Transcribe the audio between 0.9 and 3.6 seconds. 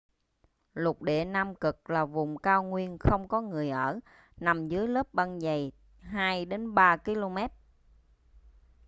địa nam cực là vùng cao nguyên không có